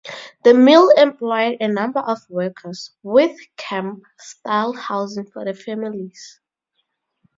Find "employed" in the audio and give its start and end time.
0.97-1.57